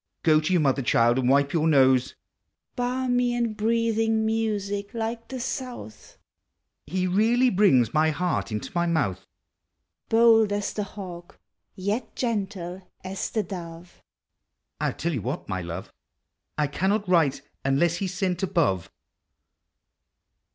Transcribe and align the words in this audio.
(do 0.23 0.41
to 0.41 0.53
your 0.53 0.59
mother, 0.63 0.81
child, 0.81 1.19
and 1.19 1.29
wij>e 1.29 1.53
your 1.53 1.67
nose!) 1.67 2.15
Balmy 2.75 3.35
and 3.35 3.55
breathing 3.55 4.25
music 4.25 4.91
like 4.95 5.27
the 5.27 5.39
south, 5.39 6.17
(He 6.87 7.05
really 7.05 7.51
brings 7.51 7.93
my 7.93 8.09
heart 8.09 8.51
into 8.51 8.71
my 8.73 8.87
mouth!) 8.87 9.19
Digitized 9.19 9.25
by 9.27 9.33
Google 9.43 9.95
ABOUT 9.97 10.07
CHILDREN. 10.07 10.39
Bold 10.47 10.51
as 10.59 10.73
the 10.73 10.83
hawk, 10.85 11.39
yet 11.75 12.15
gentle 12.15 12.87
as 13.03 13.29
the 13.29 13.43
dove; 13.43 14.01
(I 14.79 14.85
'11 14.85 14.97
tell 14.97 15.13
you 15.13 15.21
what, 15.21 15.47
my 15.47 15.61
love, 15.61 15.93
I 16.57 16.65
cannot 16.65 17.07
write 17.07 17.43
unless 17.63 17.97
he 17.97 18.07
's 18.07 18.15
sent 18.15 18.41
above.) 18.41 18.89